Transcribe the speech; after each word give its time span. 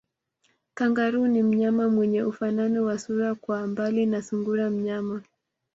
Kangaroo 0.73 1.27
ni 1.27 1.43
mnyama 1.43 1.89
mwenye 1.89 2.23
ufanano 2.23 2.83
wa 2.85 2.99
sura 2.99 3.35
kwa 3.35 3.67
mbali 3.67 4.05
na 4.05 4.21
sungura 4.21 4.69
mnyama 4.69 5.21